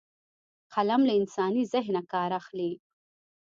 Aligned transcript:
قلم 0.73 1.01
له 1.07 1.13
انساني 1.19 1.63
ذهنه 1.73 2.01
کار 2.13 2.31
اخلي 2.41 2.71